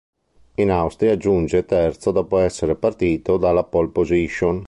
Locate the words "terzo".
1.65-2.09